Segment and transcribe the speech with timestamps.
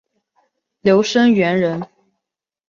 [0.79, 1.87] 刘声元人。